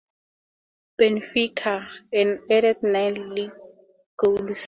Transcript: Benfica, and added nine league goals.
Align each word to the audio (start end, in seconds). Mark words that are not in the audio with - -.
Benfica, 0.99 1.87
and 2.11 2.39
added 2.49 2.81
nine 2.81 3.29
league 3.35 3.53
goals. 4.17 4.59